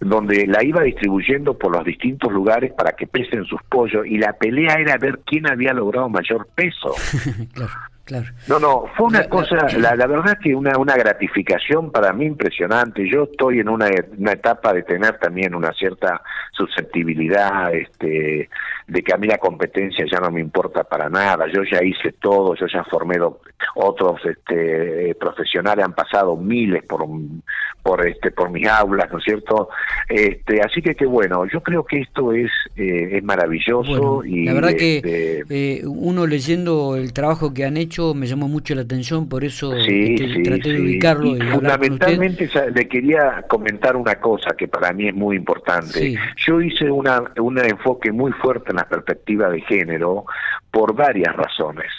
donde 0.00 0.46
la 0.46 0.62
iba 0.62 0.82
distribuyendo 0.82 1.56
por 1.56 1.72
los 1.72 1.84
distintos 1.84 2.32
lugares 2.32 2.72
para 2.72 2.92
que 2.92 3.06
pesen 3.06 3.44
sus 3.44 3.62
pollos 3.68 4.06
y 4.06 4.18
la 4.18 4.32
pelea 4.32 4.74
era 4.74 4.96
ver 4.98 5.20
quién 5.24 5.50
había 5.50 5.72
logrado 5.72 6.08
mayor 6.08 6.48
peso. 6.54 6.94
claro. 7.52 7.72
No, 8.48 8.58
no, 8.58 8.84
fue 8.96 9.06
una 9.06 9.24
cosa, 9.28 9.56
la, 9.78 9.96
la, 9.96 10.06
verdad 10.06 10.36
que 10.42 10.54
una, 10.54 10.76
una 10.76 10.94
gratificación 10.94 11.90
para 11.90 12.12
mí 12.12 12.26
impresionante. 12.26 13.08
Yo 13.08 13.24
estoy 13.24 13.60
en 13.60 13.68
una, 13.68 13.88
una 14.18 14.32
etapa 14.32 14.74
de 14.74 14.82
tener 14.82 15.18
también 15.18 15.54
una 15.54 15.72
cierta 15.72 16.22
susceptibilidad, 16.52 17.74
este, 17.74 18.50
de 18.86 19.02
que 19.02 19.14
a 19.14 19.16
mí 19.16 19.26
la 19.26 19.38
competencia 19.38 20.04
ya 20.10 20.20
no 20.20 20.30
me 20.30 20.40
importa 20.40 20.84
para 20.84 21.08
nada. 21.08 21.46
Yo 21.52 21.62
ya 21.64 21.82
hice 21.82 22.12
todo, 22.20 22.54
yo 22.54 22.66
ya 22.66 22.84
formé 22.84 23.16
otros 23.76 24.20
este, 24.24 25.14
profesionales, 25.14 25.84
han 25.84 25.94
pasado 25.94 26.36
miles 26.36 26.82
por, 26.84 27.06
por, 27.82 28.06
este, 28.06 28.30
por 28.30 28.50
mis 28.50 28.68
aulas, 28.68 29.10
¿no 29.10 29.18
es 29.18 29.24
cierto? 29.24 29.70
Este, 30.08 30.60
así 30.60 30.82
que, 30.82 30.94
que 30.94 31.06
bueno, 31.06 31.46
yo 31.50 31.62
creo 31.62 31.84
que 31.84 32.00
esto 32.00 32.32
es, 32.32 32.50
eh, 32.76 33.16
es 33.16 33.24
maravilloso. 33.24 34.22
y, 34.24 34.44
la 34.44 34.54
verdad 34.54 34.74
que 34.74 34.96
este, 34.98 35.44
eh, 35.48 35.82
uno 35.86 36.26
leyendo 36.26 36.96
el 36.96 37.12
trabajo 37.12 37.54
que 37.54 37.64
han 37.64 37.76
hecho, 37.76 38.14
me 38.14 38.26
llamó 38.26 38.48
mucho 38.48 38.74
la 38.74 38.82
atención, 38.82 39.28
por 39.28 39.44
eso 39.44 39.74
este, 39.74 40.42
traté 40.42 40.72
de 40.72 40.80
ubicarlo. 40.80 41.36
Y, 41.36 41.40
fundamentalmente 41.40 42.50
le 42.74 42.88
quería 42.88 43.44
comentar 43.48 43.96
una 43.96 44.16
cosa 44.16 44.54
que 44.56 44.68
para 44.68 44.92
mí 44.92 45.08
es 45.08 45.14
muy 45.14 45.36
importante. 45.36 46.16
Yo 46.36 46.60
hice 46.60 46.90
una, 46.90 47.22
un 47.38 47.58
enfoque 47.58 48.12
muy 48.12 48.32
fuerte 48.32 48.73
en 48.74 48.78
la 48.78 48.88
perspectiva 48.88 49.48
de 49.48 49.60
género 49.62 50.24
por 50.70 50.94
varias 50.94 51.34
razones. 51.34 51.90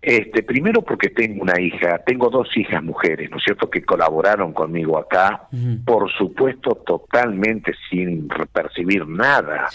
Este, 0.00 0.42
primero 0.42 0.82
porque 0.82 1.10
tengo 1.10 1.42
una 1.42 1.60
hija, 1.60 1.98
tengo 2.04 2.28
dos 2.28 2.48
hijas 2.56 2.82
mujeres, 2.82 3.30
¿no 3.30 3.36
es 3.36 3.44
cierto?, 3.44 3.70
que 3.70 3.84
colaboraron 3.84 4.52
conmigo 4.52 4.98
acá, 4.98 5.48
por 5.84 6.10
supuesto 6.10 6.74
totalmente 6.84 7.72
sin 7.88 8.28
percibir 8.52 9.06
nada. 9.06 9.68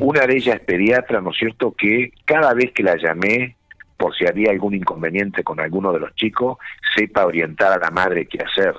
una 0.00 0.26
de 0.26 0.36
ellas 0.36 0.56
es 0.56 0.60
pediatra, 0.62 1.20
¿no 1.20 1.30
es 1.30 1.36
cierto?, 1.36 1.74
que 1.76 2.12
cada 2.24 2.54
vez 2.54 2.72
que 2.72 2.82
la 2.82 2.96
llamé 2.96 3.56
por 3.98 4.14
si 4.14 4.26
había 4.26 4.50
algún 4.50 4.74
inconveniente 4.74 5.42
con 5.42 5.60
alguno 5.60 5.92
de 5.92 6.00
los 6.00 6.14
chicos, 6.14 6.58
sepa 6.94 7.26
orientar 7.26 7.72
a 7.72 7.78
la 7.78 7.90
madre 7.90 8.26
qué 8.26 8.38
hacer. 8.38 8.74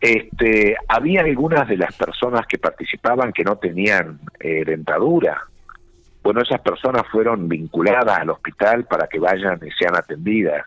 Este, 0.00 0.76
había 0.88 1.20
algunas 1.20 1.68
de 1.68 1.76
las 1.76 1.94
personas 1.94 2.46
que 2.46 2.58
participaban 2.58 3.32
que 3.32 3.44
no 3.44 3.56
tenían 3.56 4.20
eh, 4.40 4.64
dentadura. 4.64 5.42
Bueno, 6.22 6.42
esas 6.42 6.60
personas 6.60 7.02
fueron 7.10 7.48
vinculadas 7.48 8.18
al 8.18 8.30
hospital 8.30 8.84
para 8.84 9.06
que 9.08 9.18
vayan 9.18 9.58
y 9.66 9.70
sean 9.72 9.96
atendidas. 9.96 10.64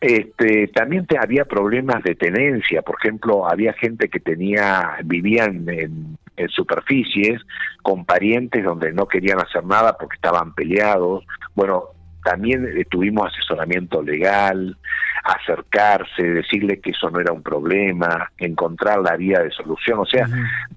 Este, 0.00 0.68
también 0.68 1.06
te, 1.06 1.18
había 1.18 1.44
problemas 1.44 2.02
de 2.02 2.14
tenencia, 2.14 2.82
por 2.82 2.96
ejemplo, 3.00 3.48
había 3.48 3.72
gente 3.72 4.08
que 4.08 4.20
tenía, 4.20 4.98
vivían 5.04 5.68
en, 5.68 6.18
en 6.36 6.48
superficies 6.50 7.40
con 7.82 8.04
parientes 8.04 8.62
donde 8.62 8.92
no 8.92 9.06
querían 9.06 9.40
hacer 9.40 9.64
nada 9.64 9.96
porque 9.98 10.16
estaban 10.16 10.54
peleados. 10.54 11.24
Bueno, 11.54 11.84
también 12.22 12.66
eh, 12.66 12.84
tuvimos 12.84 13.28
asesoramiento 13.32 14.02
legal, 14.02 14.76
acercarse, 15.24 16.22
decirle 16.22 16.80
que 16.80 16.90
eso 16.90 17.10
no 17.10 17.20
era 17.20 17.32
un 17.32 17.42
problema, 17.42 18.30
encontrar 18.38 19.00
la 19.00 19.16
vía 19.16 19.40
de 19.40 19.50
solución. 19.50 20.00
O 20.00 20.06
sea, 20.06 20.28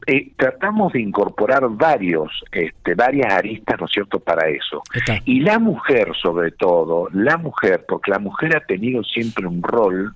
eh, 0.05 0.31
tratamos 0.35 0.93
de 0.93 1.01
incorporar 1.01 1.63
varios, 1.69 2.43
este, 2.51 2.95
varias 2.95 3.33
aristas, 3.33 3.79
¿no 3.79 3.85
es 3.85 3.91
cierto?, 3.91 4.19
para 4.19 4.49
eso. 4.49 4.81
Y 5.25 5.41
la 5.41 5.59
mujer, 5.59 6.11
sobre 6.21 6.51
todo, 6.51 7.09
la 7.13 7.37
mujer, 7.37 7.85
porque 7.87 8.11
la 8.11 8.19
mujer 8.19 8.55
ha 8.55 8.61
tenido 8.61 9.03
siempre 9.03 9.47
un 9.47 9.61
rol 9.61 10.13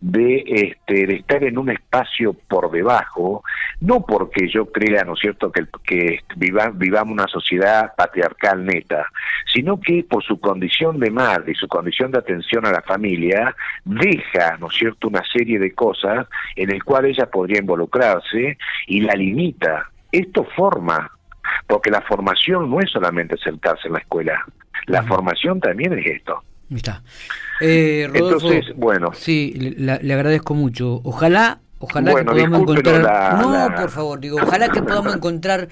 de, 0.00 0.44
este, 0.46 1.06
de 1.06 1.16
estar 1.16 1.42
en 1.44 1.58
un 1.58 1.70
espacio 1.70 2.34
por 2.48 2.70
debajo, 2.70 3.42
no 3.80 4.04
porque 4.04 4.48
yo 4.48 4.66
crea, 4.66 5.04
¿no 5.04 5.14
es 5.14 5.20
cierto?, 5.20 5.50
que, 5.50 5.66
que 5.84 6.20
vivamos 6.36 7.12
una 7.12 7.26
sociedad 7.26 7.92
patriarcal 7.96 8.64
neta, 8.64 9.06
sino 9.52 9.80
que 9.80 10.04
por 10.08 10.22
su 10.22 10.38
condición 10.40 10.98
de 10.98 11.10
madre 11.10 11.52
y 11.52 11.54
su 11.54 11.68
condición 11.68 12.10
de 12.10 12.18
atención 12.18 12.66
a 12.66 12.72
la 12.72 12.82
familia, 12.82 13.54
deja, 13.84 14.56
¿no 14.58 14.68
es 14.68 14.76
cierto?, 14.76 15.08
una 15.08 15.22
serie 15.30 15.58
de 15.58 15.72
cosas 15.72 16.26
en 16.56 16.70
el 16.70 16.82
cual 16.84 17.06
ella 17.06 17.26
podría 17.26 17.58
involucrarse 17.58 18.58
y 18.86 19.00
la 19.00 19.14
limita. 19.14 19.90
Esto 20.10 20.44
forma, 20.56 21.10
porque 21.66 21.90
la 21.90 22.02
formación 22.02 22.70
no 22.70 22.80
es 22.80 22.90
solamente 22.90 23.36
sentarse 23.38 23.88
en 23.88 23.94
la 23.94 24.00
escuela, 24.00 24.44
la 24.86 25.02
formación 25.02 25.60
también 25.60 25.98
es 25.98 26.06
esto. 26.06 26.42
Está. 26.70 27.02
Eh, 27.60 28.08
Entonces, 28.12 28.74
bueno. 28.76 29.12
Sí, 29.12 29.52
le, 29.54 30.12
agradezco 30.12 30.54
mucho. 30.54 31.00
Ojalá, 31.04 31.60
ojalá 31.78 32.14
que 32.14 32.24
podamos 32.24 32.60
encontrar. 32.60 33.38
no, 33.40 33.74
por 33.76 33.90
favor, 33.90 34.20
digo, 34.20 34.38
ojalá 34.42 34.68
que 34.68 34.82
podamos 34.82 35.14
encontrar 35.14 35.68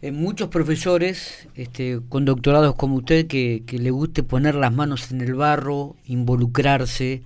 eh, 0.00 0.12
muchos 0.12 0.48
profesores 0.48 1.48
este, 1.54 2.00
con 2.08 2.24
doctorados 2.24 2.74
como 2.76 2.96
usted 2.96 3.26
que, 3.26 3.62
que, 3.66 3.78
le 3.78 3.90
guste 3.90 4.22
poner 4.22 4.54
las 4.54 4.72
manos 4.72 5.10
en 5.10 5.20
el 5.20 5.34
barro, 5.34 5.96
involucrarse, 6.06 7.22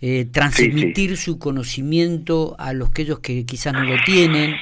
eh, 0.00 0.26
transmitir 0.30 1.16
su 1.16 1.38
conocimiento 1.38 2.56
a 2.58 2.72
los 2.72 2.90
que 2.90 3.02
ellos 3.02 3.20
que 3.20 3.46
quizás 3.46 3.72
no 3.72 3.84
lo 3.84 3.96
tienen. 4.04 4.54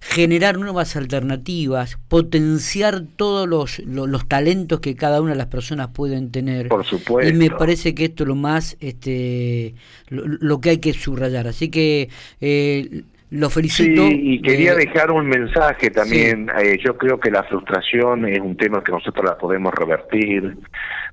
generar 0.00 0.58
nuevas 0.58 0.96
alternativas, 0.96 1.96
potenciar 2.08 3.04
todos 3.16 3.48
los, 3.48 3.78
los, 3.78 4.26
talentos 4.26 4.80
que 4.80 4.96
cada 4.96 5.20
una 5.20 5.30
de 5.30 5.36
las 5.36 5.46
personas 5.46 5.90
pueden 5.94 6.32
tener. 6.32 6.68
Por 6.68 6.84
supuesto. 6.84 7.30
Y 7.30 7.32
me 7.32 7.50
parece 7.50 7.94
que 7.94 8.06
esto 8.06 8.24
es 8.24 8.28
lo 8.28 8.34
más, 8.34 8.76
este, 8.80 9.76
lo, 10.08 10.60
que 10.60 10.70
hay 10.70 10.78
que 10.78 10.92
subrayar. 10.92 11.46
Así 11.46 11.68
que 11.68 12.08
eh, 12.40 13.04
lo 13.32 13.48
felicito. 13.48 14.08
Sí, 14.08 14.20
y 14.22 14.42
quería 14.42 14.74
dejar 14.74 15.10
un 15.10 15.26
mensaje 15.26 15.88
también. 15.90 16.50
Eh, 16.60 16.78
yo 16.84 16.98
creo 16.98 17.18
que 17.18 17.30
la 17.30 17.42
frustración 17.44 18.26
es 18.26 18.38
un 18.40 18.58
tema 18.58 18.84
que 18.84 18.92
nosotros 18.92 19.24
la 19.24 19.38
podemos 19.38 19.72
revertir, 19.72 20.54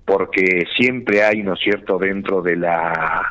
porque 0.03 0.65
siempre 0.75 1.23
hay, 1.23 1.43
¿no 1.43 1.53
es 1.53 1.61
cierto?, 1.61 1.97
dentro 1.97 2.41
de 2.41 2.57
la 2.57 3.25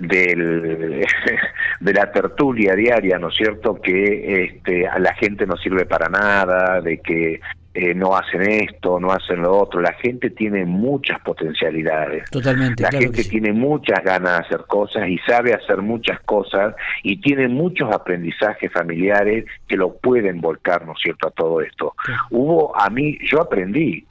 del, 0.00 1.06
de 1.80 1.92
la 1.92 2.10
tertulia 2.10 2.74
diaria, 2.74 3.16
¿no 3.16 3.28
es 3.28 3.36
cierto?, 3.36 3.80
que 3.80 4.44
este, 4.44 4.88
a 4.88 4.98
la 4.98 5.14
gente 5.14 5.46
no 5.46 5.56
sirve 5.56 5.86
para 5.86 6.08
nada, 6.08 6.80
de 6.80 6.98
que 6.98 7.40
eh, 7.76 7.94
no 7.94 8.16
hacen 8.16 8.40
esto, 8.42 8.98
no 8.98 9.12
hacen 9.12 9.42
lo 9.42 9.58
otro. 9.58 9.80
La 9.80 9.92
gente 9.94 10.30
tiene 10.30 10.64
muchas 10.64 11.20
potencialidades. 11.20 12.30
Totalmente. 12.30 12.82
La 12.82 12.90
gente 12.90 13.22
tiene 13.24 13.52
muchas 13.52 14.02
ganas 14.02 14.38
de 14.38 14.46
hacer 14.46 14.66
cosas 14.66 15.08
y 15.08 15.18
sabe 15.18 15.52
hacer 15.52 15.82
muchas 15.82 16.18
cosas 16.20 16.74
y 17.02 17.20
tiene 17.20 17.48
muchos 17.48 17.92
aprendizajes 17.92 18.72
familiares 18.72 19.44
que 19.68 19.76
lo 19.76 19.94
pueden 19.98 20.40
volcar, 20.40 20.86
¿no 20.86 20.92
es 20.92 20.98
cierto?, 21.02 21.28
a 21.28 21.30
todo 21.32 21.60
esto. 21.60 21.94
Hubo, 22.30 22.74
a 22.74 22.88
mí, 22.88 23.18
yo 23.30 23.42
aprendí, 23.42 24.06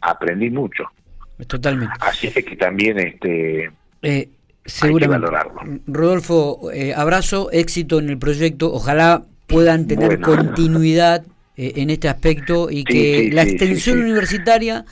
aprendí 0.00 0.50
mucho. 0.50 0.84
Totalmente. 1.46 1.94
Así 2.00 2.28
es 2.28 2.44
que 2.44 2.56
también, 2.56 2.98
este... 3.00 3.70
Eh, 4.02 4.28
seguramente. 4.64 5.20
valorarlo. 5.20 5.80
Rodolfo, 5.88 6.70
eh, 6.72 6.94
abrazo, 6.94 7.50
éxito 7.50 7.98
en 7.98 8.10
el 8.10 8.18
proyecto. 8.18 8.72
Ojalá 8.72 9.24
puedan 9.48 9.88
tener 9.88 10.20
continuidad 10.20 11.24
eh, 11.58 11.72
en 11.74 11.90
este 11.90 12.08
aspecto 12.08 12.70
y 12.70 12.84
que 12.84 13.30
la 13.32 13.42
extensión 13.42 14.00
universitaria 14.00 14.84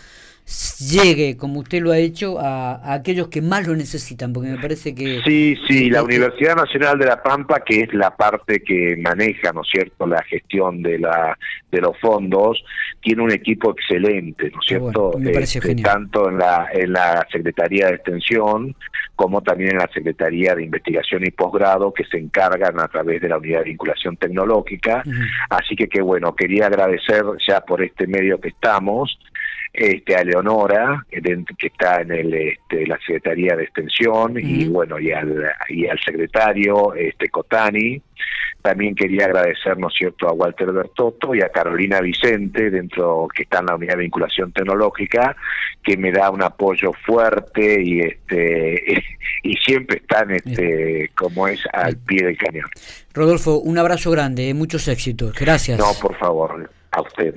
llegue, 0.78 1.36
como 1.36 1.60
usted 1.60 1.82
lo 1.82 1.92
ha 1.92 1.98
hecho, 1.98 2.38
a, 2.38 2.94
aquellos 2.94 3.28
que 3.28 3.42
más 3.42 3.66
lo 3.66 3.74
necesitan, 3.74 4.32
porque 4.32 4.50
me 4.50 4.58
parece 4.58 4.94
que... 4.94 5.20
Sí, 5.24 5.56
sí, 5.66 5.90
la 5.90 6.02
Universidad 6.02 6.56
Nacional 6.56 6.98
de 6.98 7.06
La 7.06 7.22
Pampa, 7.22 7.60
que 7.60 7.82
es 7.82 7.94
la 7.94 8.16
parte 8.16 8.60
que 8.60 8.96
maneja, 8.96 9.52
¿no 9.52 9.62
es 9.62 9.68
cierto?, 9.70 10.06
la 10.06 10.22
gestión 10.22 10.82
de, 10.82 10.98
la, 10.98 11.36
de 11.70 11.80
los 11.80 11.98
fondos, 11.98 12.62
tiene 13.02 13.22
un 13.22 13.32
equipo 13.32 13.72
excelente, 13.72 14.50
¿no 14.50 14.60
es 14.60 14.66
cierto?, 14.66 15.18
este, 15.18 15.74
tanto 15.76 16.28
en 16.28 16.38
la, 16.38 16.68
en 16.72 16.92
la 16.92 17.26
Secretaría 17.30 17.88
de 17.88 17.94
Extensión 17.96 18.76
como 19.16 19.40
también 19.40 19.70
en 19.72 19.78
la 19.78 19.88
Secretaría 19.92 20.54
de 20.54 20.62
Investigación 20.62 21.26
y 21.26 21.30
Posgrado, 21.30 21.92
que 21.92 22.04
se 22.04 22.18
encargan 22.18 22.78
a 22.78 22.86
través 22.86 23.22
de 23.22 23.30
la 23.30 23.38
Unidad 23.38 23.60
de 23.60 23.70
Vinculación 23.70 24.18
Tecnológica. 24.18 25.02
Así 25.48 25.74
que, 25.74 25.88
que 25.88 26.02
bueno, 26.02 26.36
quería 26.36 26.66
agradecer 26.66 27.24
ya 27.48 27.62
por 27.62 27.82
este 27.82 28.06
medio 28.06 28.38
que 28.38 28.48
estamos, 28.48 29.18
este, 29.76 30.16
a 30.16 30.25
Leonora, 30.25 31.04
que 31.11 31.66
está 31.66 32.00
en 32.00 32.12
el, 32.12 32.35
este, 32.35 32.87
la 32.87 32.99
Secretaría 32.99 33.54
de 33.56 33.64
Extensión, 33.64 34.38
y 34.38 34.66
bueno, 34.68 34.99
y 34.99 35.12
al, 35.12 35.52
y 35.68 35.87
al 35.87 35.99
secretario 36.00 36.95
este, 36.95 37.28
Cotani. 37.28 38.00
También 38.62 38.97
quería 38.97 39.26
agradecer, 39.26 39.78
¿no 39.78 39.88
cierto?, 39.90 40.28
a 40.28 40.33
Walter 40.33 40.73
Bertotto 40.73 41.35
y 41.37 41.40
a 41.40 41.50
Carolina 41.50 42.00
Vicente, 42.00 42.68
dentro 42.68 43.28
que 43.33 43.45
está 43.45 43.61
en 43.61 43.66
la 43.66 43.76
unidad 43.76 43.95
de 43.95 44.02
vinculación 44.02 44.50
tecnológica, 44.50 45.37
que 45.85 45.97
me 45.97 46.11
da 46.11 46.30
un 46.30 46.42
apoyo 46.42 46.92
fuerte 46.92 47.80
y 47.80 48.00
este 48.00 49.04
y 49.45 49.54
siempre 49.59 49.99
están, 49.99 50.33
este, 50.33 51.11
como 51.14 51.47
es, 51.47 51.62
al 51.73 51.97
pie 51.97 52.25
del 52.25 52.37
cañón. 52.37 52.68
Rodolfo, 53.14 53.59
un 53.59 53.78
abrazo 53.78 54.11
grande, 54.11 54.52
muchos 54.54 54.88
éxitos. 54.88 55.33
Gracias. 55.38 55.78
No, 55.78 55.92
por 56.00 56.16
favor, 56.16 56.68
a 56.90 57.00
usted. 57.02 57.35